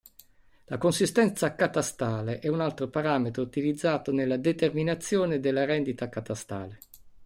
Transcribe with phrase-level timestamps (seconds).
[0.65, 6.79] La "Consistenza catastale" è un altro parametro utilizzato nella determinazione della "Rendita catastale".